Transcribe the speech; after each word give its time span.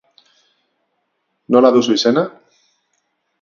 Nola 1.57 1.71
duzu 1.77 1.99
izena? 1.99 2.25